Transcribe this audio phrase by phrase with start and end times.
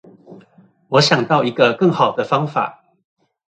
[0.89, 2.83] 我想到一個更好的方法